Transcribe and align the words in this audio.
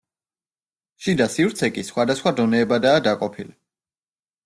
შიდა 1.03 1.27
სივრცე 1.35 1.71
კი 1.77 1.85
სხვადასხვა 1.91 2.35
დონეებადაა 2.43 3.07
დაყოფილი. 3.11 3.59